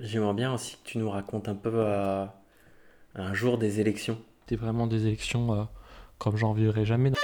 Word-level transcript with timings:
J'aimerais 0.00 0.34
bien 0.34 0.52
aussi 0.52 0.76
que 0.76 0.88
tu 0.90 0.98
nous 0.98 1.10
racontes 1.10 1.48
un 1.48 1.54
peu 1.54 1.70
euh, 1.72 2.24
un 3.14 3.34
jour 3.34 3.58
des 3.58 3.80
élections. 3.80 4.18
C'était 4.40 4.56
vraiment 4.56 4.86
des 4.86 5.06
élections 5.06 5.54
euh, 5.54 5.64
comme 6.18 6.36
j'en 6.36 6.52
vivrai 6.52 6.84
jamais. 6.84 7.10
Du 7.10 7.16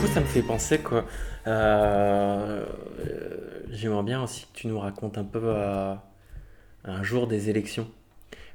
coup, 0.00 0.06
ça 0.12 0.20
me 0.20 0.26
fait 0.26 0.42
penser 0.42 0.78
que 0.78 0.96
euh, 0.96 1.02
euh, 1.46 2.66
j'aimerais 3.70 4.02
bien 4.02 4.22
aussi 4.22 4.46
que 4.46 4.58
tu 4.58 4.66
nous 4.66 4.78
racontes 4.78 5.18
un 5.18 5.24
peu 5.24 5.40
euh, 5.42 5.94
un 6.84 7.02
jour 7.02 7.26
des 7.26 7.50
élections. 7.50 7.88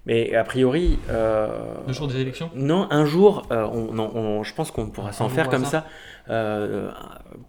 Mais 0.06 0.34
a 0.36 0.44
priori, 0.46 0.98
euh, 1.10 1.76
Le 1.86 1.92
jour 1.94 2.08
des 2.08 2.18
élections? 2.18 2.50
non, 2.56 2.88
un 2.92 3.06
jour, 3.06 3.46
euh, 3.52 3.66
on, 3.68 4.44
je 4.44 4.54
pense 4.54 4.72
qu'on 4.72 4.90
pourra 4.90 5.12
s'en 5.12 5.28
faire 5.30 5.50
comme 5.50 5.66
ça, 5.66 5.86
euh, 6.30 6.92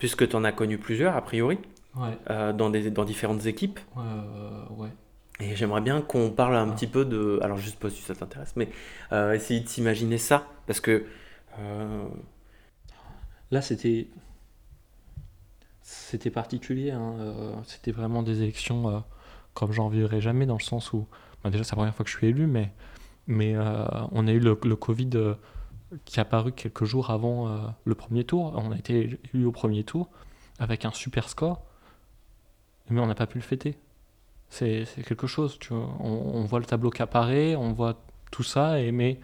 puisque 0.00 0.28
tu 0.28 0.34
en 0.34 0.42
as 0.44 0.52
connu 0.52 0.76
plusieurs, 0.78 1.14
a 1.16 1.22
priori, 1.22 1.58
Ouais, 1.96 2.16
euh, 2.30 2.52
dans, 2.52 2.70
des, 2.70 2.90
dans 2.90 3.04
différentes 3.04 3.46
équipes. 3.46 3.78
ouais. 3.96 4.88
Et 5.40 5.54
j'aimerais 5.54 5.80
bien 5.80 6.00
qu'on 6.00 6.30
parle 6.30 6.56
un 6.56 6.68
Ah. 6.68 6.74
petit 6.74 6.88
peu 6.88 7.04
de. 7.04 7.38
Alors, 7.42 7.58
je 7.58 7.70
sais 7.70 7.76
pas 7.76 7.90
si 7.90 8.02
ça 8.02 8.14
t'intéresse, 8.14 8.54
mais 8.56 8.68
essayer 9.34 9.60
de 9.60 9.68
s'imaginer 9.68 10.18
ça. 10.18 10.46
Parce 10.66 10.80
que. 10.80 11.04
Là, 13.50 13.62
c'était. 13.62 14.08
C'était 15.82 16.30
particulier. 16.30 16.90
hein, 16.90 17.14
C'était 17.66 17.92
vraiment 17.92 18.22
des 18.22 18.42
élections 18.42 19.04
comme 19.58 19.72
j'en 19.72 19.88
vivrai 19.88 20.20
jamais, 20.20 20.46
dans 20.46 20.56
le 20.56 20.62
sens 20.62 20.92
où. 20.92 21.08
bah, 21.42 21.50
déjà, 21.50 21.64
c'est 21.64 21.72
la 21.72 21.78
première 21.78 21.94
fois 21.94 22.04
que 22.04 22.10
je 22.12 22.16
suis 22.16 22.28
élu, 22.28 22.46
mais, 22.46 22.70
euh, 23.28 23.86
on 24.12 24.28
a 24.28 24.30
eu 24.30 24.38
le, 24.38 24.54
Covid 24.54 25.10
euh, 25.16 25.34
qui 26.04 26.18
est 26.18 26.20
apparu 26.20 26.52
quelques 26.52 26.84
jours 26.84 27.10
avant 27.10 27.48
euh, 27.48 27.58
le 27.84 27.96
premier 27.96 28.22
tour. 28.22 28.52
On 28.54 28.70
a 28.70 28.76
été 28.76 29.18
élu 29.34 29.46
au 29.46 29.50
premier 29.50 29.82
tour 29.82 30.10
avec 30.60 30.84
un 30.84 30.92
super 30.92 31.28
score, 31.28 31.60
mais 32.88 33.00
on 33.00 33.06
n'a 33.06 33.16
pas 33.16 33.26
pu 33.26 33.38
le 33.38 33.42
fêter. 33.42 33.76
C'est 34.48 34.86
quelque 35.04 35.26
chose, 35.26 35.58
tu 35.58 35.74
vois. 35.74 35.92
On, 35.98 36.44
voit 36.44 36.60
le 36.60 36.64
tableau 36.64 36.90
qui 36.90 37.02
apparaît, 37.02 37.56
on 37.56 37.72
voit 37.72 38.00
tout 38.30 38.44
ça, 38.44 38.76
mais, 38.92 39.18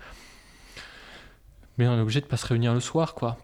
on 1.79 1.83
est 1.83 2.01
obligé 2.01 2.23
de 2.23 2.27
pas 2.27 2.37
se 2.37 2.47
réunir 2.47 2.75
le 2.75 2.81
soir, 2.81 3.15
quoi. 3.15 3.39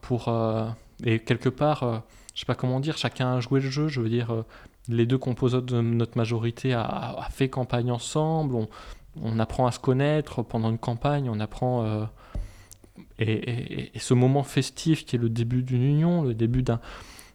Et 1.04 1.20
quelque 1.20 1.48
part, 1.48 2.02
je 2.34 2.40
sais 2.40 2.46
pas 2.46 2.54
comment 2.54 2.80
dire, 2.80 2.96
chacun 2.96 3.34
a 3.34 3.40
joué 3.40 3.60
le 3.60 3.70
jeu. 3.70 3.88
Je 3.88 4.00
veux 4.00 4.08
dire, 4.08 4.30
euh, 4.30 4.44
les 4.88 5.06
deux 5.06 5.18
composants 5.18 5.60
de 5.60 5.80
notre 5.80 6.16
majorité 6.16 6.72
a, 6.72 7.26
fait 7.30 7.48
campagne 7.48 7.90
ensemble. 7.90 8.66
On, 9.20 9.38
apprend 9.38 9.66
à 9.66 9.72
se 9.72 9.78
connaître 9.78 10.42
pendant 10.42 10.70
une 10.70 10.78
campagne. 10.78 11.28
On 11.28 11.40
apprend. 11.40 11.84
euh, 11.84 12.04
et, 13.18 13.90
ce 13.98 14.14
moment 14.14 14.42
festif 14.42 15.04
qui 15.04 15.16
est 15.16 15.18
le 15.18 15.28
début 15.28 15.62
d'une 15.62 15.82
union, 15.82 16.22
le 16.22 16.34
début 16.34 16.62
d'un. 16.62 16.80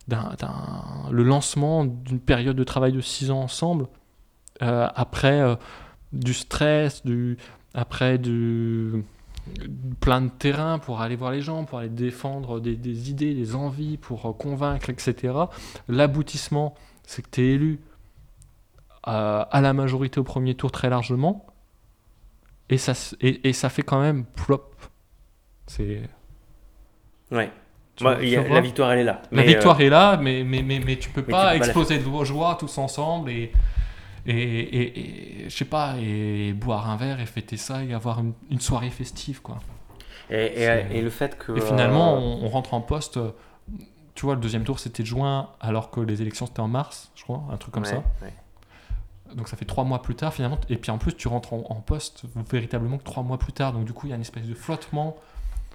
le 0.10 1.24
lancement 1.24 1.86
d'une 1.86 2.20
période 2.20 2.56
de 2.56 2.64
travail 2.64 2.92
de 2.92 3.02
six 3.02 3.32
ans 3.32 3.42
ensemble, 3.42 3.88
euh, 4.62 4.88
après 4.96 5.44
du 6.14 6.34
stress, 6.34 7.06
du, 7.06 7.38
après 7.74 8.18
du, 8.18 9.04
plein 10.00 10.22
de 10.22 10.30
terrain 10.30 10.80
pour 10.80 11.02
aller 11.02 11.16
voir 11.16 11.32
les 11.32 11.42
gens, 11.42 11.66
pour 11.66 11.80
aller 11.80 11.90
défendre 11.90 12.60
des, 12.60 12.76
des 12.76 13.10
idées, 13.10 13.34
des 13.34 13.56
envies, 13.56 13.98
pour 13.98 14.26
euh, 14.26 14.34
convaincre, 14.34 14.90
etc. 14.90 15.34
L'aboutissement, 15.88 16.74
c'est 17.04 17.22
que 17.22 17.30
tu 17.32 17.42
es 17.42 17.52
élu 17.54 17.80
euh, 19.08 19.46
à 19.50 19.62
la 19.62 19.74
majorité 19.74 20.20
au 20.20 20.24
premier 20.24 20.56
tour 20.56 20.72
très 20.72 20.90
largement, 20.90 21.46
et 22.70 22.78
ça, 22.78 22.94
et, 23.22 23.48
et 23.48 23.54
ça 23.54 23.70
fait 23.70 23.84
quand 23.84 24.02
même 24.02 24.26
plop. 24.26 24.76
C'est 25.68 26.02
Ouais. 27.32 27.52
y 28.02 28.36
a- 28.36 28.48
la 28.48 28.62
victoire, 28.62 28.92
elle 28.92 29.00
est 29.00 29.04
là. 29.04 29.22
la 29.32 29.42
Mais, 29.42 29.48
victoire 29.48 29.80
euh, 29.80 29.84
est 29.84 29.90
là, 29.90 30.18
mais, 30.18 30.44
mais, 30.44 30.62
mais, 30.64 30.80
mais 30.80 30.98
tu 30.98 31.10
peux 31.10 31.24
pas 31.24 31.56
exploser 31.56 32.00
de 32.00 32.24
joie 32.24 32.56
tous 32.60 32.78
ensemble 32.78 33.30
et, 33.30 33.52
et, 34.26 34.34
et, 34.34 35.00
et- 35.46 35.50
je 35.50 35.56
sais 35.56 35.66
pas, 35.66 35.96
et 36.00 36.54
boire 36.54 36.90
un 36.90 36.98
verre 36.98 37.20
et 37.20 37.26
fêter 37.26 37.58
ça 37.58 37.84
et 37.84 37.94
avoir 37.94 38.20
une, 38.20 38.34
une 38.50 38.60
soirée 38.60 38.90
festive, 38.90 39.42
quoi. 39.42 39.60
et, 40.30 41.02
le 41.02 41.10
fait 41.10 41.38
que. 41.38 41.56
Et 41.58 41.62
finalement, 41.62 42.16
euh, 42.16 42.20
on, 42.20 42.46
on 42.46 42.50
rentre 42.50 42.74
en 42.74 42.82
poste. 42.82 43.20
Tu 44.16 44.26
vois, 44.26 44.36
le 44.36 44.42
deuxième 44.42 44.64
tour 44.64 44.80
c'était 44.80 45.04
juin, 45.04 45.50
alors 45.60 45.92
que 45.92 46.00
les 46.00 46.22
élections 46.22 46.46
c'était 46.46 46.62
en 46.62 46.70
mars, 46.70 47.12
je 47.16 47.24
crois, 47.24 47.44
un 47.52 47.58
truc 47.58 47.74
comme 47.74 47.84
ouais, 47.84 47.90
ça. 47.90 48.04
ouais. 48.22 48.34
Donc 49.36 49.50
ça 49.50 49.58
fait 49.58 49.66
trois 49.66 49.84
mois 49.84 50.02
plus 50.02 50.16
tard 50.16 50.34
finalement. 50.34 50.60
Et 50.70 50.78
puis 50.78 50.90
en 50.92 50.98
plus, 50.98 51.14
tu 51.14 51.28
rentres 51.28 51.52
en, 51.54 51.64
en 51.70 51.76
poste 51.76 52.24
véritablement 52.50 52.98
que 52.98 53.04
trois 53.04 53.24
mois 53.24 53.38
plus 53.38 53.52
tard. 53.54 53.74
Donc 53.74 53.84
du 53.86 53.92
coup, 53.92 54.08
il 54.08 54.12
y 54.12 54.14
a 54.14 54.16
une 54.16 54.22
espèce 54.22 54.48
de 54.48 54.54
flottement. 54.54 55.18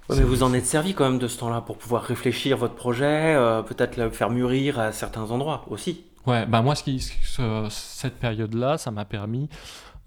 Ouais, 0.09 0.15
mais 0.17 0.23
vous 0.23 0.41
en 0.41 0.53
êtes 0.53 0.65
servi 0.65 0.93
quand 0.95 1.03
même 1.07 1.19
de 1.19 1.27
ce 1.27 1.37
temps-là 1.39 1.61
pour 1.61 1.77
pouvoir 1.77 2.01
réfléchir 2.01 2.57
votre 2.57 2.73
projet, 2.73 3.35
euh, 3.35 3.61
peut-être 3.61 3.97
le 3.97 4.09
faire 4.09 4.29
mûrir 4.31 4.79
à 4.79 4.91
certains 4.91 5.29
endroits 5.29 5.63
aussi. 5.69 6.03
Ouais, 6.27 6.45
bah 6.45 6.61
moi, 6.61 6.75
ce 6.75 6.83
qui, 6.83 6.99
ce- 6.99 7.67
cette 7.69 8.17
période-là, 8.19 8.77
ça 8.77 8.91
m'a 8.91 9.05
permis, 9.05 9.49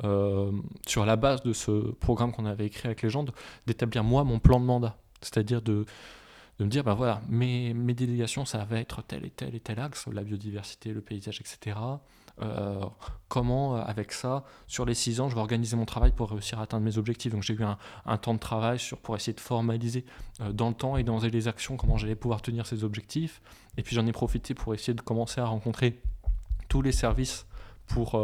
euh, 0.04 0.52
sur 0.86 1.04
la 1.06 1.16
base 1.16 1.42
de 1.42 1.52
ce 1.52 1.70
programme 1.94 2.32
qu'on 2.32 2.46
avait 2.46 2.66
écrit 2.66 2.86
avec 2.86 3.02
les 3.02 3.10
gens, 3.10 3.24
d'établir 3.66 4.04
moi 4.04 4.24
mon 4.24 4.38
plan 4.38 4.60
de 4.60 4.64
mandat. 4.64 4.96
C'est-à-dire 5.22 5.62
de, 5.62 5.86
de 6.58 6.64
me 6.64 6.70
dire, 6.70 6.84
bah 6.84 6.94
voilà, 6.94 7.20
mes, 7.28 7.74
mes 7.74 7.94
délégations, 7.94 8.44
ça 8.44 8.64
va 8.64 8.78
être 8.80 9.02
tel 9.02 9.24
et 9.24 9.30
tel 9.30 9.54
et 9.54 9.60
tel 9.60 9.80
axe, 9.80 10.06
la 10.12 10.22
biodiversité, 10.22 10.92
le 10.92 11.00
paysage, 11.00 11.40
etc. 11.40 11.76
Euh, 12.42 12.84
comment, 13.28 13.76
euh, 13.76 13.82
avec 13.82 14.12
ça, 14.12 14.44
sur 14.66 14.84
les 14.84 14.94
six 14.94 15.20
ans, 15.20 15.28
je 15.28 15.34
vais 15.34 15.40
organiser 15.40 15.76
mon 15.76 15.84
travail 15.84 16.12
pour 16.12 16.30
réussir 16.30 16.58
à 16.58 16.62
atteindre 16.62 16.84
mes 16.84 16.98
objectifs. 16.98 17.32
Donc 17.32 17.42
j'ai 17.42 17.54
eu 17.54 17.62
un, 17.62 18.16
temps 18.18 18.34
de 18.34 18.38
travail 18.38 18.78
sur, 18.78 18.98
pour 18.98 19.14
essayer 19.16 19.32
de 19.32 19.40
formaliser 19.40 20.04
euh, 20.40 20.52
dans 20.52 20.68
le 20.68 20.74
temps 20.74 20.96
et 20.96 21.04
dans 21.04 21.18
les 21.18 21.48
actions 21.48 21.76
comment 21.76 21.96
j'allais 21.96 22.16
pouvoir 22.16 22.42
tenir 22.42 22.66
ces 22.66 22.82
objectifs. 22.84 23.40
Et 23.76 23.82
puis 23.82 23.94
j'en 23.94 24.06
ai 24.06 24.12
profité 24.12 24.54
pour 24.54 24.74
essayer 24.74 24.94
de 24.94 25.00
commencer 25.00 25.40
à 25.40 25.46
rencontrer 25.46 26.00
tous 26.68 26.82
les 26.82 26.92
services 26.92 27.46
pour, 27.86 28.20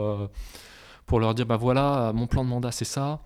pour 1.06 1.20
leur 1.20 1.34
dire, 1.34 1.44
bah 1.44 1.56
voilà, 1.56 2.12
mon 2.14 2.26
plan 2.26 2.44
de 2.44 2.48
mandat 2.48 2.72
c'est 2.72 2.86
ça. 2.86 3.20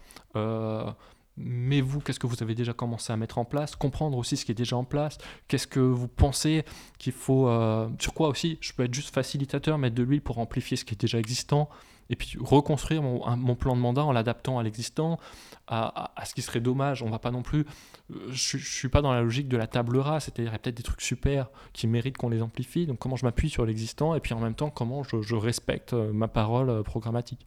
Mais 1.37 1.81
vous, 1.81 2.01
qu'est-ce 2.01 2.21
que 2.21 2.29
vous 2.29 2.43
avez 2.43 2.55
déjà 2.55 2.73
commencé 2.73 3.13
à 3.13 3.17
mettre 3.17 3.39
en 3.39 3.45
place? 3.45 3.75
Comprendre 3.75 4.17
aussi 4.17 4.37
ce 4.37 4.45
qui 4.45 4.53
est 4.53 4.55
déjà 4.55 4.77
en 4.77 4.85
place. 4.85 5.19
Qu'est-ce 5.49 5.67
que 5.67 5.81
vous 5.81 6.07
pensez 6.07 6.65
qu'il 6.99 7.13
faut... 7.13 7.49
euh, 7.49 7.89
sur 7.99 8.15
quoi 8.15 8.29
aussi 8.29 8.57
Je 8.61 8.73
peux 8.73 8.85
être 8.85 8.95
juste 8.95 9.13
facilitateur, 9.13 9.77
mettre 9.79 9.97
de 9.97 10.05
l'huile 10.05 10.23
pour 10.23 10.39
amplifier 10.39 10.77
ce 10.77 10.85
qui 10.85 10.95
est 10.95 11.01
déjà 11.01 11.19
existant. 11.19 11.69
Et 12.11 12.17
puis 12.17 12.37
reconstruire 12.39 13.03
mon, 13.03 13.55
plan 13.57 13.75
de 13.75 13.81
mandat 13.81 14.05
en 14.05 14.13
l'adaptant 14.13 14.59
à 14.59 14.63
l'existant, 14.63 15.19
à, 15.67 16.13
ce 16.25 16.35
qui 16.35 16.43
serait 16.43 16.61
dommage. 16.61 17.03
On 17.03 17.11
va 17.11 17.19
pas 17.19 17.33
non 17.33 17.43
plus... 17.43 17.65
euh, 18.13 18.29
Je, 18.29 18.59
je 18.59 18.73
suis 18.73 18.89
pas 18.89 19.03
dans 19.03 19.13
la 19.13 19.23
logique 19.23 19.49
de 19.49 19.57
la 19.57 19.67
table 19.67 19.97
rase, 19.99 20.25
c'est-à-dire 20.25 20.53
il 20.53 20.53
y 20.53 20.55
a 20.55 20.59
peut-être 20.59 20.77
des 20.77 20.83
trucs 20.85 21.01
super 21.01 21.51
qui 21.73 21.89
méritent 21.89 22.19
qu'on 22.19 22.29
les 22.29 22.43
amplifie. 22.43 22.87
Donc 22.87 22.99
comment 23.01 23.17
je 23.17 23.25
m'appuie 23.25 23.51
sur 23.51 23.67
l'existant 23.67 24.15
et 24.15 24.21
puis 24.21 24.35
en 24.35 24.41
même 24.41 24.55
temps 24.55 24.71
comment 24.71 25.03
je, 25.03 25.21
je 25.23 25.35
respecte 25.35 25.95
euh, 25.95 26.13
ma 26.13 26.29
parole 26.29 26.85
programmatique? 26.85 27.45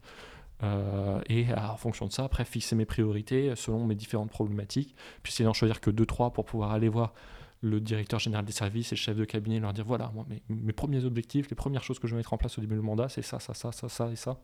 Euh, 0.62 1.20
et 1.28 1.46
en 1.54 1.76
fonction 1.76 2.06
de 2.06 2.12
ça, 2.12 2.24
après 2.24 2.44
fixer 2.44 2.74
mes 2.74 2.84
priorités 2.86 3.54
selon 3.54 3.86
mes 3.86 3.94
différentes 3.94 4.30
problématiques. 4.30 4.94
Puis 5.22 5.32
essayer 5.32 5.44
d'en 5.44 5.52
choisir 5.52 5.80
que 5.80 5.90
2-3 5.90 6.32
pour 6.32 6.44
pouvoir 6.44 6.72
aller 6.72 6.88
voir 6.88 7.12
le 7.60 7.80
directeur 7.80 8.20
général 8.20 8.44
des 8.44 8.52
services 8.52 8.92
et 8.92 8.94
le 8.94 9.00
chef 9.00 9.16
de 9.16 9.24
cabinet 9.24 9.56
et 9.56 9.60
leur 9.60 9.72
dire 9.72 9.84
voilà, 9.84 10.10
moi, 10.14 10.24
mes, 10.28 10.42
mes 10.48 10.72
premiers 10.72 11.04
objectifs, 11.04 11.48
les 11.50 11.56
premières 11.56 11.82
choses 11.82 11.98
que 11.98 12.06
je 12.06 12.12
vais 12.14 12.18
mettre 12.18 12.32
en 12.32 12.38
place 12.38 12.56
au 12.58 12.60
début 12.60 12.74
du 12.76 12.80
mandat, 12.82 13.08
c'est 13.08 13.22
ça, 13.22 13.40
ça, 13.40 13.54
ça, 13.54 13.72
ça, 13.72 13.88
ça 13.88 14.08
et 14.10 14.16
ça. 14.16 14.40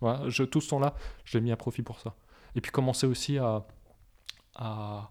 Voilà, 0.00 0.28
je, 0.28 0.42
tout 0.44 0.60
ce 0.60 0.70
temps-là, 0.70 0.94
je 1.24 1.36
l'ai 1.38 1.42
mis 1.42 1.52
à 1.52 1.56
profit 1.56 1.82
pour 1.82 2.00
ça. 2.00 2.14
Et 2.56 2.60
puis 2.60 2.72
commencer 2.72 3.06
aussi 3.06 3.38
à, 3.38 3.64
à, 4.56 5.10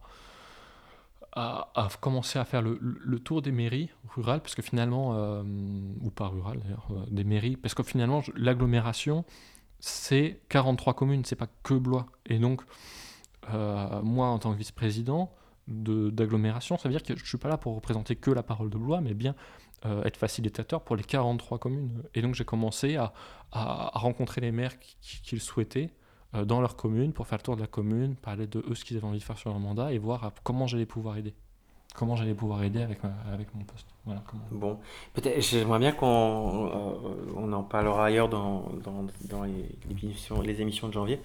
à, 1.33 1.89
commencer 2.01 2.39
à 2.39 2.45
faire 2.45 2.61
le, 2.61 2.77
le- 2.81 3.19
tour 3.19 3.41
des 3.41 3.51
mairies 3.51 3.89
rurales, 4.15 4.41
parce 4.41 4.55
que 4.55 4.61
finalement, 4.61 5.13
euh, 5.15 5.43
ou 6.01 6.09
pas 6.09 6.27
rurales 6.27 6.59
d'ailleurs, 6.59 6.87
euh, 6.91 7.05
des 7.11 7.23
mairies, 7.23 7.55
parce 7.55 7.73
que 7.73 7.83
finalement, 7.83 8.21
l'agglomération, 8.35 9.23
c'est 9.79 10.41
43 10.49 10.93
communes, 10.93 11.23
c'est 11.25 11.35
pas 11.35 11.47
que 11.63 11.73
Blois. 11.73 12.05
Et 12.25 12.39
donc, 12.39 12.61
euh, 13.53 14.01
moi, 14.01 14.27
en 14.27 14.39
tant 14.39 14.51
que 14.53 14.57
vice-président 14.57 15.31
de- 15.67 16.09
d'agglomération, 16.09 16.77
ça 16.77 16.89
veut 16.89 16.93
dire 16.95 17.03
que 17.03 17.15
je 17.17 17.25
suis 17.25 17.37
pas 17.37 17.49
là 17.49 17.57
pour 17.57 17.75
représenter 17.75 18.15
que 18.15 18.31
la 18.31 18.43
parole 18.43 18.69
de 18.69 18.77
Blois, 18.77 19.01
mais 19.01 19.13
bien 19.13 19.35
euh, 19.85 20.03
être 20.03 20.17
facilitateur 20.17 20.83
pour 20.83 20.97
les 20.97 21.03
43 21.03 21.57
communes. 21.57 22.03
Et 22.13 22.21
donc, 22.21 22.35
j'ai 22.35 22.43
commencé 22.43 22.97
à, 22.97 23.13
à- 23.53 23.91
rencontrer 23.97 24.41
les 24.41 24.51
maires 24.51 24.77
qui, 24.79 25.39
souhaitaient 25.39 25.93
euh, 26.35 26.43
dans 26.43 26.59
leur 26.59 26.75
commune 26.75 27.13
pour 27.13 27.27
faire 27.27 27.37
le 27.37 27.43
tour 27.43 27.55
de 27.55 27.61
la 27.61 27.67
commune, 27.67 28.15
parler 28.17 28.45
de 28.45 28.59
eux 28.69 28.75
ce 28.75 28.83
qu'ils 28.83 28.97
avaient 28.97 29.05
envie 29.07 29.19
de 29.19 29.23
faire 29.23 29.37
sur 29.37 29.49
leur 29.51 29.59
mandat 29.59 29.93
et 29.93 29.97
voir 29.97 30.25
à- 30.25 30.33
comment 30.43 30.67
j'allais 30.67 30.85
pouvoir 30.85 31.15
aider. 31.15 31.33
Comment 31.95 32.15
j'allais 32.15 32.33
pouvoir 32.33 32.63
aider 32.63 32.81
avec, 32.81 33.03
ma- 33.03 33.13
avec 33.33 33.53
mon 33.55 33.63
poste. 33.63 33.87
Voilà, 34.05 34.21
comment- 34.27 34.43
Bon, 34.51 34.79
peut-être, 35.13 35.41
j'aimerais 35.41 35.79
bien 35.79 35.91
qu'on 35.91 36.69
euh, 36.73 37.33
on 37.35 37.51
en 37.51 37.63
parlera 37.63 38.05
ailleurs 38.05 38.29
dans, 38.29 38.69
dans, 38.83 39.05
dans 39.29 39.43
les, 39.43 39.65
émissions, 39.91 40.41
les 40.41 40.61
émissions 40.61 40.87
de 40.87 40.93
janvier, 40.93 41.19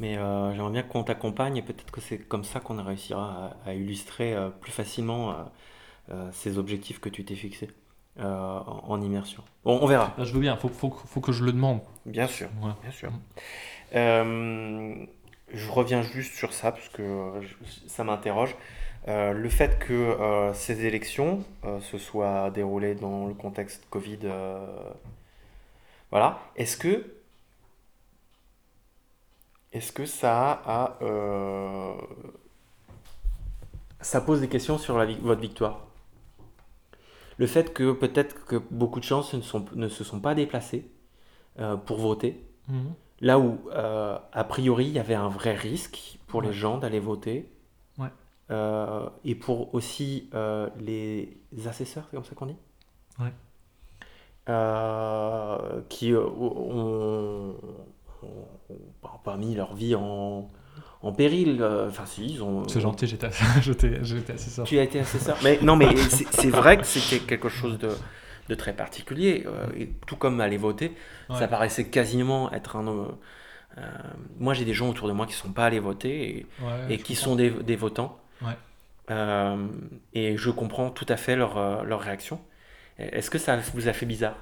mais 0.00 0.18
euh, 0.18 0.52
j'aimerais 0.54 0.72
bien 0.72 0.82
qu'on 0.82 1.02
t'accompagne 1.04 1.56
et 1.56 1.62
peut-être 1.62 1.90
que 1.90 2.00
c'est 2.00 2.18
comme 2.18 2.44
ça 2.44 2.60
qu'on 2.60 2.82
réussira 2.82 3.54
à, 3.66 3.70
à 3.70 3.74
illustrer 3.74 4.34
euh, 4.34 4.50
plus 4.50 4.72
facilement 4.72 5.34
ces 6.32 6.58
objectifs 6.58 7.00
que 7.00 7.08
tu 7.08 7.24
t'es 7.24 7.36
fixés 7.36 7.70
en, 8.20 8.24
en 8.86 9.00
immersion. 9.00 9.42
Bon, 9.64 9.78
on 9.80 9.86
verra, 9.86 10.12
Là, 10.18 10.24
je 10.24 10.34
veux 10.34 10.40
bien, 10.40 10.56
faut, 10.56 10.68
faut, 10.68 10.90
faut 10.90 11.20
que 11.20 11.32
je 11.32 11.42
le 11.44 11.52
demande. 11.52 11.80
bien 12.04 12.26
sûr, 12.26 12.48
bien 12.82 12.90
sûr. 12.90 13.10
Je 15.54 15.70
reviens 15.70 16.02
juste 16.02 16.34
sur 16.34 16.52
ça 16.52 16.72
parce 16.72 16.88
que 16.88 17.32
ça 17.86 18.04
m'interroge. 18.04 18.56
Euh, 19.08 19.32
le 19.32 19.48
fait 19.48 19.78
que 19.80 19.92
euh, 19.92 20.54
ces 20.54 20.84
élections 20.86 21.44
euh, 21.64 21.80
se 21.80 21.98
soient 21.98 22.50
déroulées 22.50 22.94
dans 22.94 23.26
le 23.26 23.34
contexte 23.34 23.84
Covid, 23.90 24.18
voilà, 26.10 26.40
est-ce 26.56 26.76
que, 26.76 27.04
est-ce 29.72 29.92
que 29.92 30.04
ça 30.06 30.62
a, 30.66 30.98
ça 34.00 34.20
pose 34.20 34.40
des 34.40 34.48
questions 34.48 34.78
sur 34.78 34.98
la, 34.98 35.06
votre 35.06 35.40
victoire? 35.40 35.86
Le 37.38 37.46
fait 37.46 37.72
que 37.72 37.92
peut-être 37.92 38.44
que 38.44 38.56
beaucoup 38.70 39.00
de 39.00 39.04
gens 39.04 39.26
ne, 39.32 39.40
sont, 39.40 39.64
ne 39.74 39.88
se 39.88 40.04
sont 40.04 40.20
pas 40.20 40.34
déplacés 40.34 40.86
pour 41.86 41.98
voter, 41.98 42.40
Mhm. 42.68 42.94
là 43.20 43.38
où 43.40 43.58
a 43.72 44.44
priori 44.44 44.86
il 44.86 44.92
y 44.92 44.98
avait 45.00 45.14
un 45.14 45.28
vrai 45.28 45.54
risque 45.54 46.18
pour 46.28 46.42
les 46.42 46.52
gens 46.52 46.78
d'aller 46.78 47.00
voter. 47.00 47.48
Euh, 48.52 49.08
et 49.24 49.34
pour 49.34 49.74
aussi 49.74 50.28
euh, 50.34 50.68
les 50.80 51.38
assesseurs, 51.66 52.06
c'est 52.10 52.16
comme 52.16 52.24
ça 52.24 52.34
qu'on 52.34 52.46
dit? 52.46 52.56
Ouais. 53.18 53.32
Euh, 54.48 55.80
qui 55.88 56.12
euh, 56.12 56.24
ont, 56.26 57.54
ont- 58.22 58.26
ont 59.04 59.18
pas 59.24 59.36
mis 59.36 59.54
leur 59.54 59.74
vie 59.74 59.94
en, 59.94 60.48
en 61.02 61.12
péril. 61.12 61.62
Enfin, 61.88 62.06
si, 62.06 62.26
ils 62.26 62.42
ont. 62.42 62.66
C'est 62.68 62.80
gentil, 62.80 63.06
j'étais 63.06 63.30
sorti. 63.30 63.54
Tu 64.64 64.78
as 64.78 64.82
été 64.82 64.98
assesseur. 65.00 65.38
Mais 65.44 65.58
non, 65.62 65.76
mais 65.76 65.94
c'est 66.08 66.50
vrai 66.50 66.76
que 66.78 66.86
c'était 66.86 67.20
quelque 67.20 67.48
chose 67.48 67.78
de, 67.78 67.98
de 68.48 68.54
très 68.56 68.72
particulier. 68.74 69.44
et 69.76 69.88
tout 70.06 70.16
comme 70.16 70.40
aller 70.40 70.56
voter, 70.56 70.92
ça 71.32 71.46
paraissait 71.46 71.88
quasiment 71.88 72.50
être 72.52 72.76
un. 72.76 72.88
euh, 72.88 73.82
moi, 74.38 74.54
j'ai 74.54 74.64
des 74.64 74.74
gens 74.74 74.88
autour 74.90 75.08
de 75.08 75.12
moi 75.12 75.26
qui 75.26 75.34
sont 75.34 75.52
pas 75.52 75.66
allés 75.66 75.78
voter 75.80 76.38
et, 76.38 76.46
Ouais, 76.58 76.94
et 76.94 76.98
je 76.98 77.04
qui 77.04 77.14
comprends. 77.14 77.24
sont 77.24 77.36
des, 77.36 77.50
des 77.50 77.76
votants. 77.76 78.18
Ouais. 78.44 78.56
Euh, 79.10 79.68
et 80.14 80.36
je 80.36 80.50
comprends 80.50 80.90
tout 80.90 81.06
à 81.08 81.16
fait 81.16 81.36
leur, 81.36 81.56
euh, 81.58 81.82
leur 81.82 82.00
réaction. 82.00 82.40
Est-ce 82.98 83.30
que 83.30 83.38
ça 83.38 83.56
vous 83.74 83.88
a 83.88 83.92
fait 83.92 84.06
bizarre? 84.06 84.36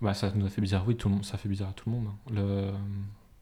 Bah, 0.00 0.14
ça 0.14 0.30
nous 0.34 0.46
a 0.46 0.48
fait 0.48 0.60
bizarre, 0.60 0.84
oui, 0.86 0.96
tout 0.96 1.08
le 1.08 1.14
monde, 1.16 1.24
ça 1.24 1.38
fait 1.38 1.48
bizarre 1.48 1.70
à 1.70 1.72
tout 1.72 1.90
le 1.90 1.96
monde. 1.96 2.06
hein. 2.08 2.32
Le... 2.32 2.70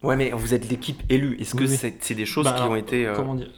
Ouais, 0.06 0.16
mais 0.16 0.30
vous 0.30 0.54
êtes 0.54 0.68
l'équipe 0.68 1.02
élue. 1.10 1.36
Est-ce 1.40 1.54
que 1.54 1.64
Oui, 1.64 1.76
c'est 2.00 2.14
des 2.14 2.26
choses 2.26 2.44
Bah, 2.44 2.52
qui 2.52 2.60
alors, 2.62 2.72
ont 2.72 2.76
été. 2.76 3.06
euh, 3.06 3.14
Comment 3.14 3.34
dire? 3.34 3.50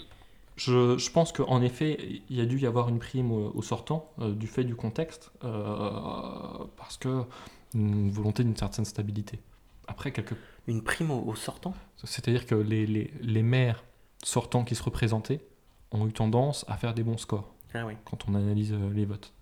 Je, 0.56 0.98
je 0.98 1.10
pense 1.12 1.30
qu'en 1.32 1.62
effet, 1.62 1.96
il 2.28 2.36
y 2.36 2.40
a 2.40 2.44
dû 2.46 2.58
y 2.58 2.66
avoir 2.66 2.88
une 2.88 2.98
prime 2.98 3.30
au, 3.30 3.52
au 3.54 3.62
sortant 3.62 4.10
euh, 4.18 4.34
du 4.34 4.48
fait 4.48 4.64
du 4.64 4.74
contexte, 4.74 5.30
euh, 5.44 5.90
parce 6.76 6.96
que 6.96 7.22
une 7.74 8.10
volonté 8.10 8.42
d'une 8.42 8.56
certaine 8.56 8.84
stabilité. 8.84 9.38
Après, 9.86 10.10
quelque... 10.10 10.34
une 10.66 10.82
prime 10.82 11.10
au, 11.12 11.22
au 11.24 11.34
sortant? 11.36 11.74
c'est-à-dire 12.02 12.46
que 12.46 12.54
les, 12.56 12.86
les, 12.86 13.12
les 13.20 13.42
maires 13.42 13.84
sortants 14.22 14.64
qui 14.64 14.74
se 14.74 14.82
représentaient 14.82 15.40
ont 15.92 16.06
eu 16.06 16.12
tendance 16.12 16.64
à 16.68 16.76
faire 16.76 16.94
des 16.94 17.02
bons 17.02 17.18
scores 17.18 17.54
Ah 17.74 17.86
oui. 17.86 17.94
quand 18.04 18.28
on 18.28 18.34
analyse 18.34 18.72
euh, 18.72 18.90
les 18.92 19.04
votes. 19.04 19.32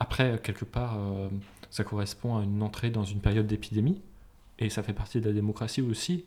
Après, 0.00 0.40
quelque 0.42 0.64
part, 0.64 0.98
euh, 0.98 1.28
ça 1.70 1.84
correspond 1.84 2.38
à 2.38 2.42
une 2.42 2.62
entrée 2.62 2.90
dans 2.90 3.04
une 3.04 3.20
période 3.20 3.46
d'épidémie, 3.46 4.00
et 4.58 4.68
ça 4.70 4.82
fait 4.82 4.92
partie 4.92 5.20
de 5.20 5.26
la 5.26 5.32
démocratie 5.32 5.82
aussi, 5.82 6.24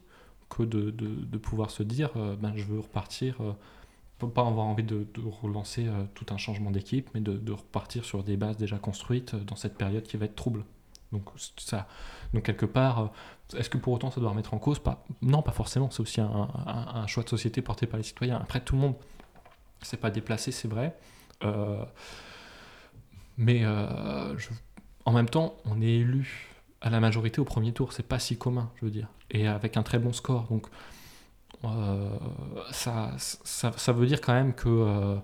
que 0.49 0.63
de, 0.63 0.91
de, 0.91 1.07
de 1.07 1.37
pouvoir 1.37 1.71
se 1.71 1.83
dire, 1.83 2.11
euh, 2.15 2.35
ben, 2.35 2.53
je 2.55 2.63
veux 2.63 2.79
repartir, 2.79 3.41
euh, 3.41 3.53
pas 4.27 4.47
avoir 4.47 4.65
envie 4.65 4.83
de, 4.83 5.05
de 5.13 5.21
relancer 5.41 5.87
euh, 5.87 6.03
tout 6.13 6.25
un 6.33 6.37
changement 6.37 6.71
d'équipe, 6.71 7.09
mais 7.13 7.21
de, 7.21 7.51
repartir 7.51 8.05
sur 8.05 8.23
des 8.23 8.37
bases 8.37 8.57
déjà 8.57 8.77
construites 8.77 9.33
euh, 9.33 9.39
dans 9.39 9.55
cette 9.55 9.77
période 9.77 10.03
qui 10.03 10.17
va 10.17 10.25
être 10.25 10.35
trouble. 10.35 10.63
Donc, 11.15 11.29
c'est 11.37 11.77
quelque 12.43 12.65
part, 12.65 12.99
euh, 12.99 13.57
est-ce 13.57 13.69
que 13.69 13.77
pour 13.77 13.93
autant 13.93 14.11
ça 14.11 14.19
doit 14.19 14.29
remettre 14.29 14.53
en 14.53 14.59
cause? 14.59 14.81
Non, 15.21 15.41
pas 15.41 15.51
forcément, 15.51 15.89
c'est 15.89 16.01
aussi 16.01 16.21
un, 16.21 17.07
choix 17.07 17.23
de 17.23 17.29
société 17.29 17.61
porté 17.61 17.87
par 17.87 17.97
les 17.97 18.03
citoyens. 18.03 18.37
Après, 18.37 18.59
tout 18.59 18.75
le 18.75 18.81
monde 18.81 18.95
s'est 19.81 19.97
pas 19.97 20.11
déplacé, 20.11 20.51
c'est 20.51 20.67
vrai. 20.67 20.95
Euh, 21.43 21.83
mais 23.37 23.61
euh, 23.63 24.35
en 25.05 25.11
même 25.11 25.29
temps, 25.29 25.55
on 25.65 25.81
est 25.81 25.85
élu 25.85 26.49
à 26.81 26.89
la 26.89 26.99
majorité 26.99 27.39
au 27.39 27.45
premier 27.45 27.71
tour, 27.71 27.93
c'est 27.93 28.07
pas 28.07 28.19
si 28.19 28.37
commun, 28.37 28.69
je 28.75 28.85
veux 28.85 28.91
dire, 28.91 29.07
et 29.31 29.47
avec 29.47 29.77
un 29.77 29.83
très 29.83 29.99
bon 29.99 30.13
score. 30.13 30.43
Donc 30.49 30.67
ça, 32.71 33.11
ça, 33.17 33.91
veut 33.91 34.05
dire 34.05 34.21
quand 34.21 34.33
même 34.33 34.53
que, 34.53 35.17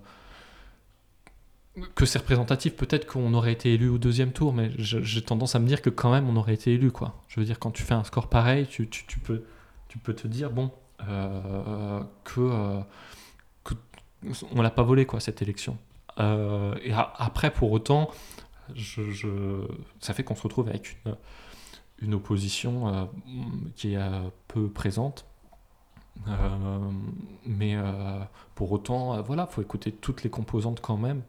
que 1.96 2.06
c'est 2.06 2.20
représentatif. 2.20 2.76
Peut-être 2.76 3.06
qu'on 3.06 3.34
aurait 3.34 3.54
été 3.54 3.74
élu 3.74 3.88
au 3.90 3.98
deuxième 3.98 4.32
tour, 4.32 4.54
mais 4.54 4.72
j'ai 4.78 5.22
tendance 5.22 5.56
à 5.56 5.60
me 5.60 5.68
dire 5.68 5.82
que 5.82 5.90
quand 5.90 6.12
même 6.12 6.28
on 6.28 6.36
aurait 6.36 6.54
été 6.54 6.74
élu. 6.74 6.92
Quoi. 6.92 7.16
Je 7.28 7.40
veux 7.40 7.46
dire, 7.46 7.60
quand 7.60 7.72
tu 7.72 7.84
fais 7.84 7.94
un 7.94 8.04
score 8.04 8.28
pareil, 8.28 8.68
tu, 8.68 8.90
tu, 8.90 9.06
tu 9.06 9.20
peux, 9.20 9.44
tu 9.88 9.98
peux 9.98 10.14
te 10.14 10.28
dire, 10.28 10.52
bon, 10.52 10.72
euh, 11.08 12.02
que, 12.24 12.42
euh, 12.42 12.82
on 14.52 14.62
l'a 14.62 14.70
pas 14.70 14.84
volé, 14.84 15.06
quoi, 15.06 15.20
cette 15.20 15.42
élection. 15.42 15.78
Euh, 16.20 16.76
et 16.84 16.92
après, 16.94 17.52
pour 17.52 17.72
autant, 17.72 18.12
je, 18.76 19.66
ça 20.00 20.14
fait 20.14 20.24
qu'on 20.24 20.36
se 20.36 20.44
retrouve 20.44 20.68
avec 20.68 20.98
une, 21.06 21.16
une 22.02 22.14
opposition 22.14 22.88
euh, 22.88 23.06
qui 23.76 23.96
est 23.96 24.00
peu 24.48 24.70
présente. 24.70 25.26
Euh, 26.28 26.92
mais 27.46 27.76
euh, 27.76 28.20
pour 28.54 28.72
autant, 28.72 29.16
euh, 29.16 29.22
voilà, 29.22 29.48
faut 29.48 29.62
écouter 29.62 29.92
toutes 29.92 30.24
les 30.24 30.30
composantes 30.30 30.80
quand 30.82 30.98
même 30.98 31.22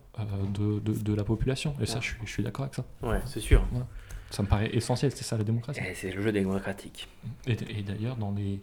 de, 0.53 0.81
de, 0.81 0.93
de 0.93 1.15
la 1.15 1.25
population. 1.25 1.75
Et 1.81 1.87
ça, 1.87 2.01
je 2.01 2.09
suis, 2.09 2.17
je 2.25 2.31
suis 2.31 2.43
d'accord 2.43 2.65
avec 2.65 2.75
ça. 2.75 2.85
Ouais, 3.03 3.21
c'est 3.27 3.41
sûr. 3.41 3.65
Ça 4.31 4.43
me 4.43 4.49
paraît 4.49 4.75
essentiel, 4.75 5.13
c'est 5.13 5.25
ça 5.25 5.37
la 5.37 5.45
démocratie. 5.45 5.81
Eh, 5.87 5.95
C'est 5.95 6.11
le 6.11 6.23
jeu 6.23 6.33
démocratique. 6.33 7.09
Et, 7.47 7.53
et 7.53 7.83
d'ailleurs, 7.83 8.17
dans, 8.17 8.33
les, 8.33 8.61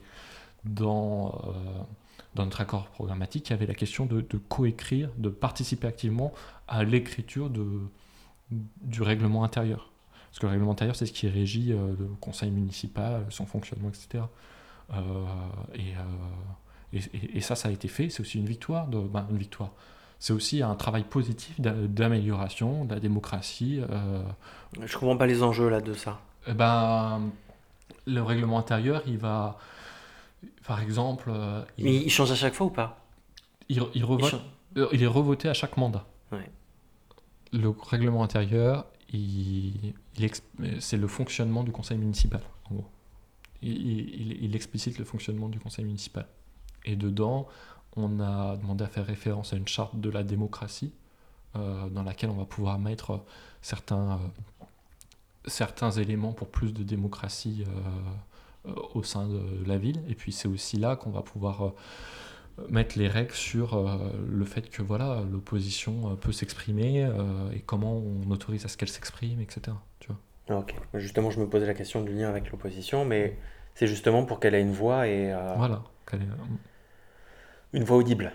dans, 0.66 1.30
euh, 1.48 1.82
dans 2.36 2.44
notre 2.46 2.62
accord 2.62 2.88
programmatique, 2.90 3.50
il 3.50 3.52
y 3.52 3.54
avait 3.54 3.68
la 3.68 3.76
question 3.76 4.06
de, 4.06 4.22
de 4.22 4.38
coécrire, 4.38 5.10
de 5.18 5.30
participer 5.30 5.88
activement 5.88 6.32
à 6.68 6.84
l'écriture 6.84 7.50
de, 7.50 7.66
du 8.52 9.02
règlement 9.02 9.44
intérieur. 9.44 9.92
Parce 10.30 10.40
que 10.40 10.46
le 10.46 10.52
règlement 10.52 10.72
intérieur, 10.74 10.96
c'est 10.96 11.06
ce 11.08 11.14
qui 11.14 11.28
régit 11.28 11.72
euh, 11.72 11.96
le 12.00 12.06
conseil 12.20 12.52
municipal, 12.52 13.26
son 13.30 13.46
fonctionnement, 13.48 13.90
etc. 13.90 14.24
Euh, 14.94 15.26
et, 15.76 15.94
euh, 16.94 17.00
et, 17.36 17.42
ça, 17.42 17.56
ça 17.56 17.70
a 17.70 17.72
été 17.72 17.88
fait. 17.88 18.10
C'est 18.10 18.22
aussi 18.22 18.38
une 18.40 18.46
victoire. 18.48 18.88
De, 18.88 19.00
ben, 19.00 19.26
une 19.30 19.38
victoire. 19.38 19.72
C'est 20.18 20.34
aussi 20.34 20.62
un 20.62 20.76
travail 20.76 21.04
positif 21.04 21.60
d'a- 21.62 21.72
d'amélioration 21.74 22.86
de 22.86 22.94
la 22.96 23.00
démocratie. 23.00 23.80
euh, 23.90 24.22
Je 24.84 24.98
comprends 24.98 25.16
pas 25.18 25.28
les 25.28 25.44
enjeux 25.44 25.70
là 25.70 25.80
de 25.82 25.94
ça. 25.94 26.20
eh 26.48 26.54
ben, 26.54 27.30
le 28.06 28.22
règlement 28.24 28.58
intérieur, 28.60 29.02
il 29.06 29.18
va, 29.18 29.58
par 30.66 30.82
exemple, 30.82 31.32
il, 31.78 31.86
Mais 31.86 31.96
il 31.96 32.10
change 32.10 32.32
à 32.32 32.36
chaque 32.36 32.54
fois 32.56 32.68
ou 32.68 32.72
pas? 32.72 33.06
Il, 33.70 33.80
revote- 34.04 34.42
il 34.94 35.04
est 35.04 35.08
revoté 35.08 35.48
à 35.48 35.54
chaque 35.54 35.78
mandat. 35.78 36.06
Ouais. 36.32 36.50
Le 37.54 37.70
règlement 37.70 38.24
intérieur, 38.24 38.86
c'est 40.80 40.98
le 40.98 41.08
fonctionnement 41.08 41.64
du 41.64 41.72
conseil 41.72 41.98
municipal, 41.98 42.42
en 42.70 42.76
gros. 42.76 42.86
Il, 43.62 44.56
explicite 44.56 44.98
le 44.98 45.06
fonctionnement 45.06 45.50
du 45.50 45.60
conseil 45.60 45.86
municipal. 45.86 46.28
Et 46.86 46.96
dedans, 46.96 47.48
on 47.96 48.20
a 48.20 48.56
demandé 48.58 48.84
à 48.84 48.88
faire 48.88 49.06
référence 49.06 49.54
à 49.54 49.58
une 49.58 49.68
charte 49.68 50.00
de 50.00 50.10
la 50.10 50.24
démocratie, 50.24 50.94
euh, 51.56 51.90
dans 51.90 52.04
laquelle 52.04 52.30
on 52.30 52.38
va 52.38 52.46
pouvoir 52.46 52.80
mettre 52.80 53.24
certains, 53.62 54.14
euh, 54.14 54.66
certains 55.46 55.92
éléments 55.92 56.32
pour 56.32 56.50
plus 56.50 56.74
de 56.74 56.84
démocratie 56.84 57.66
euh, 57.68 58.70
euh, 58.70 58.76
au 58.94 59.04
sein 59.04 59.28
de 59.28 59.66
la 59.66 59.78
ville. 59.78 60.02
Et 60.08 60.16
puis 60.16 60.32
c'est 60.32 60.48
aussi 60.48 60.78
là 60.78 60.96
qu'on 60.96 61.12
va 61.12 61.22
pouvoir 61.22 61.64
euh, 61.64 61.72
mettre 62.70 62.98
les 62.98 63.08
règles 63.08 63.34
sur 63.34 63.74
euh, 63.74 63.98
le 64.30 64.46
fait 64.46 64.70
que 64.70 64.82
voilà 64.82 65.24
l'opposition 65.32 66.12
euh, 66.12 66.16
peut 66.16 66.32
s'exprimer 66.32 67.06
euh, 67.06 67.52
et 67.52 67.62
comment 67.62 67.98
on 67.98 68.30
autorise 68.32 68.66
à 68.66 68.68
ce 68.68 68.78
qu'elle 68.78 68.90
s'exprime, 68.90 69.40
etc. 69.40 69.62
Tu 70.00 70.08
vois. 70.08 70.18
Ah, 70.50 70.58
Ok. 70.58 70.76
Justement, 70.96 71.30
je 71.32 71.40
me 71.40 71.48
posais 71.48 71.66
la 71.68 71.74
question 71.74 72.02
du 72.02 72.14
lien 72.14 72.30
avec 72.30 72.52
l'opposition, 72.52 73.06
mais 73.06 73.38
c'est 73.76 73.88
justement 73.88 74.26
pour 74.26 74.40
qu'elle 74.40 74.56
ait 74.56 74.62
une 74.62 74.72
voix 74.74 75.08
et 75.08 75.32
euh, 75.32 75.54
Voilà, 75.56 75.84
qu'elle 76.06 76.22
est- 76.24 76.28
une 77.74 77.84
voix 77.84 77.98
audible. 77.98 78.32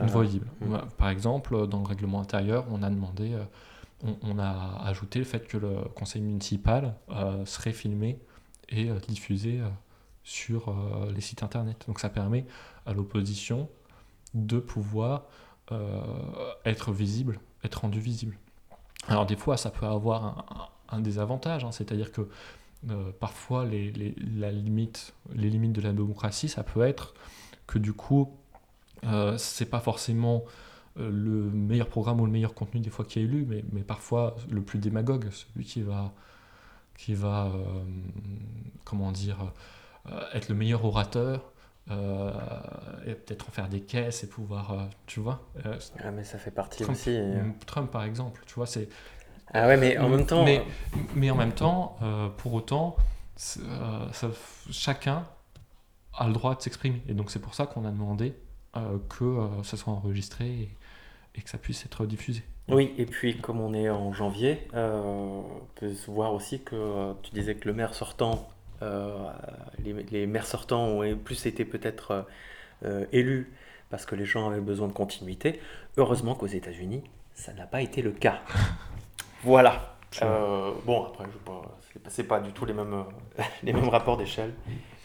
une 0.00 0.04
Euh, 0.04 0.06
voix 0.06 0.22
audible. 0.22 0.46
mm. 0.60 0.72
Ouais, 0.72 0.80
Par 0.96 1.08
exemple, 1.10 1.66
dans 1.66 1.80
le 1.80 1.86
règlement 1.86 2.20
intérieur, 2.20 2.64
on 2.70 2.82
a 2.82 2.90
demandé, 2.90 3.34
euh, 3.34 3.44
on, 4.04 4.16
on 4.22 4.38
a 4.38 4.82
ajouté 4.84 5.18
le 5.18 5.24
fait 5.24 5.46
que 5.46 5.56
le 5.58 5.74
conseil 5.94 6.22
municipal 6.22 6.94
euh, 7.10 7.44
serait 7.44 7.72
filmé 7.72 8.18
et 8.68 8.90
euh, 8.90 8.98
diffusé 9.08 9.60
euh, 9.60 9.68
sur 10.24 10.68
euh, 10.68 11.10
les 11.14 11.20
sites 11.20 11.42
internet. 11.42 11.84
Donc 11.86 12.00
ça 12.00 12.08
permet 12.08 12.46
à 12.86 12.92
l'opposition 12.92 13.68
de 14.34 14.58
pouvoir 14.58 15.24
euh, 15.72 16.00
être 16.64 16.92
visible, 16.92 17.40
être 17.64 17.82
rendu 17.82 18.00
visible. 18.00 18.38
Alors 19.08 19.26
des 19.26 19.36
fois, 19.36 19.56
ça 19.56 19.70
peut 19.70 19.86
avoir 19.86 20.24
un, 20.24 20.68
un- 20.90 21.00
désavantage, 21.00 21.64
hein, 21.64 21.72
c'est-à-dire 21.72 22.12
que 22.12 22.28
euh, 22.90 23.12
parfois 23.20 23.64
les, 23.66 23.92
les- 23.92 24.14
la 24.38 24.52
limite, 24.52 25.14
les 25.34 25.50
limites 25.50 25.72
de 25.72 25.80
la 25.82 25.92
démocratie, 25.92 26.48
ça 26.48 26.62
peut 26.64 26.82
être 26.82 27.14
que 27.66 27.78
du 27.78 27.92
coup, 27.94 28.30
euh, 29.04 29.36
c'est 29.38 29.66
pas 29.66 29.80
forcément 29.80 30.44
euh, 30.98 31.10
le 31.10 31.50
meilleur 31.50 31.88
programme 31.88 32.20
ou 32.20 32.26
le 32.26 32.32
meilleur 32.32 32.54
contenu 32.54 32.80
des 32.80 32.90
fois 32.90 33.04
qui 33.04 33.20
est 33.20 33.24
élu, 33.24 33.46
mais, 33.48 33.64
mais 33.72 33.82
parfois 33.82 34.36
le 34.50 34.62
plus 34.62 34.78
démagogue, 34.80 35.30
celui 35.32 35.64
qui 35.66 35.82
va, 35.82 36.12
qui 36.96 37.14
va, 37.14 37.46
euh, 37.46 37.84
comment 38.84 39.12
dire, 39.12 39.52
euh, 40.10 40.20
être 40.34 40.48
le 40.48 40.54
meilleur 40.54 40.84
orateur. 40.84 41.52
euh, 41.90 42.30
et 43.06 43.14
peut-être 43.14 43.48
en 43.48 43.52
faire 43.52 43.68
des 43.68 43.80
caisses 43.80 44.22
et 44.24 44.28
pouvoir, 44.28 44.88
tu 45.06 45.20
vois. 45.20 45.40
Ah, 46.00 46.10
mais 46.10 46.24
ça 46.24 46.38
fait 46.38 46.50
partie 46.50 46.82
Trump, 46.82 46.98
aussi. 46.98 47.18
Trump, 47.66 47.90
par 47.90 48.04
exemple, 48.04 48.42
tu 48.46 48.54
vois, 48.54 48.66
c'est 48.66 48.88
Ah 49.54 49.66
ouais, 49.66 49.76
mais 49.76 49.96
en 49.98 50.08
même 50.08 50.26
temps. 50.26 50.44
mais, 50.44 50.62
mais 51.14 51.30
en 51.30 51.36
même 51.36 51.52
temps, 51.52 51.96
euh, 52.02 52.28
pour 52.28 52.54
autant, 52.54 52.96
euh, 53.58 54.12
ça- 54.12 54.30
chacun 54.70 55.24
a 56.16 56.26
le 56.26 56.32
droit 56.32 56.54
de 56.54 56.60
s'exprimer. 56.62 57.02
Et 57.08 57.14
donc 57.14 57.30
c'est 57.30 57.38
pour 57.38 57.54
ça 57.54 57.66
qu'on 57.66 57.84
a 57.84 57.90
demandé 57.90 58.34
euh, 58.76 58.98
que 59.08 59.48
ça 59.64 59.76
soit 59.76 59.92
enregistré 59.92 60.46
et, 60.46 60.68
et 61.36 61.40
que 61.42 61.48
ça 61.50 61.58
puisse 61.58 61.84
être 61.84 62.06
diffusé. 62.06 62.42
Oui, 62.68 62.92
et 62.98 63.06
puis 63.06 63.38
comme 63.38 63.60
on 63.60 63.72
est 63.72 63.88
en 63.88 64.12
janvier, 64.12 64.68
on 64.74 65.44
peut 65.76 65.94
se 65.94 66.10
voir 66.10 66.34
aussi 66.34 66.60
que 66.60 67.14
tu 67.22 67.30
disais 67.32 67.54
que 67.54 67.66
le 67.66 67.72
maire 67.74 67.94
sortant, 67.94 68.46
les, 68.82 69.92
les 70.10 70.26
maires 70.26 70.46
sortants 70.46 70.84
ont 70.86 71.16
plus 71.16 71.46
été 71.46 71.64
peut-être 71.64 72.26
élus 73.10 73.50
parce 73.88 74.04
que 74.04 74.14
les 74.14 74.26
gens 74.26 74.50
avaient 74.50 74.60
besoin 74.60 74.86
de 74.86 74.92
continuité. 74.92 75.60
Heureusement 75.96 76.34
qu'aux 76.34 76.46
États-Unis, 76.46 77.02
ça 77.32 77.54
n'a 77.54 77.66
pas 77.66 77.80
été 77.80 78.02
le 78.02 78.12
cas. 78.12 78.40
Voilà. 79.44 79.96
Euh, 80.22 80.72
bon, 80.84 81.04
après, 81.06 81.24
je 81.26 81.32
sais 81.32 81.44
pas, 81.44 81.62
c'est 82.08 82.22
pas, 82.24 82.36
pas 82.38 82.44
du 82.44 82.52
tout 82.52 82.64
les 82.64 82.72
mêmes, 82.72 82.94
euh, 82.94 83.42
les 83.62 83.72
mêmes 83.72 83.88
rapports 83.88 84.16
d'échelle. 84.16 84.54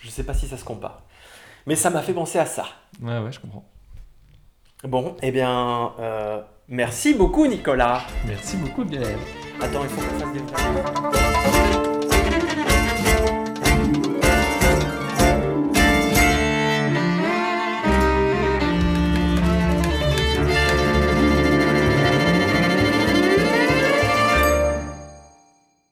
Je 0.02 0.10
sais 0.10 0.24
pas 0.24 0.34
si 0.34 0.48
ça 0.48 0.58
se 0.58 0.64
compare. 0.64 1.02
Mais 1.66 1.76
ça 1.76 1.90
m'a 1.90 2.02
fait 2.02 2.14
penser 2.14 2.40
à 2.40 2.46
ça. 2.46 2.66
Ouais, 3.02 3.20
ouais, 3.20 3.32
je 3.32 3.40
comprends. 3.40 3.66
Bon, 4.84 5.16
eh 5.22 5.32
bien, 5.32 5.94
euh, 6.00 6.42
merci 6.68 7.14
beaucoup 7.14 7.48
Nicolas. 7.48 8.02
Merci 8.26 8.58
beaucoup, 8.58 8.84
Gaël. 8.84 9.18
Attends, 9.62 9.84
il 9.84 9.90
faut 9.90 10.02
qu'on 10.02 10.20
fasse 10.20 11.84
des... 11.84 11.93